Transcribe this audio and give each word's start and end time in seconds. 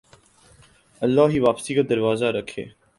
اللہ 1.01 1.29
ہی 1.29 1.39
واپسی 1.39 1.73
کا 1.73 1.81
دروازہ 1.89 2.25
رکھے 2.37 2.65